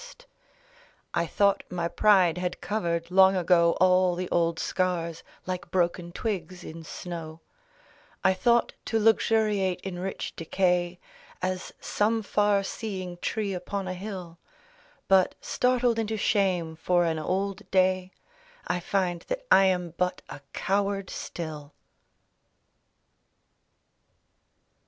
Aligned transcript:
POETRY: 0.01 0.17
A 0.17 0.17
Magazine 0.17 0.33
of 0.33 0.35
Versc 0.55 1.09
I 1.13 1.27
thought 1.27 1.63
my 1.69 1.87
pride 1.87 2.37
had 2.39 2.59
covered 2.59 3.11
long 3.11 3.35
ago 3.35 3.77
AH 3.79 4.15
the 4.15 4.27
old 4.31 4.57
scars, 4.57 5.21
like 5.45 5.69
broken 5.69 6.11
twigs 6.11 6.63
in 6.63 6.83
snow; 6.83 7.39
I 8.23 8.33
thought 8.33 8.73
to 8.85 8.97
luxuriate 8.97 9.79
in 9.81 9.99
rich 9.99 10.35
decay. 10.35 10.99
As 11.39 11.71
some 11.79 12.23
far 12.23 12.63
seeing 12.63 13.17
tree 13.17 13.53
upon 13.53 13.87
a 13.87 13.93
hill; 13.93 14.39
But, 15.07 15.35
startled 15.39 15.99
into 15.99 16.17
shame 16.17 16.75
for 16.77 17.05
an 17.05 17.19
old 17.19 17.69
day, 17.69 18.11
I 18.65 18.79
find 18.79 19.21
that 19.27 19.45
I 19.51 19.65
am 19.65 19.91
but 19.97 20.23
a 20.29 20.41
coward 20.51 21.11
still. 21.11 21.75